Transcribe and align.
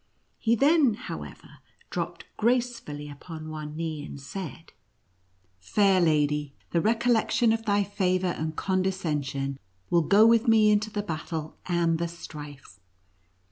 He 0.39 0.55
then, 0.55 0.95
how 0.95 1.21
ever, 1.21 1.59
dropped 1.91 2.25
gracefully 2.35 3.07
upon 3.07 3.51
one 3.51 3.75
knee, 3.75 4.03
and 4.03 4.19
said," 4.19 4.73
Fair 5.59 6.01
lady, 6.01 6.55
the 6.71 6.81
recollection 6.81 7.53
of 7.53 7.65
thy 7.67 7.83
favor 7.83 8.25
and 8.25 8.55
con 8.55 8.83
descension 8.83 9.57
will 9.91 10.01
go 10.01 10.25
with 10.25 10.47
me 10.47 10.71
into 10.71 10.89
the 10.89 11.03
battle 11.03 11.55
and 11.67 11.99
the 11.99 12.07
strife." 12.07 12.79